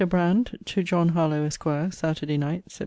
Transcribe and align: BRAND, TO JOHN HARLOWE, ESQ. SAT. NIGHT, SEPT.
BRAND, 0.09 0.57
TO 0.65 0.81
JOHN 0.81 1.09
HARLOWE, 1.09 1.45
ESQ. 1.45 1.63
SAT. 1.91 2.23
NIGHT, 2.29 2.63
SEPT. 2.71 2.79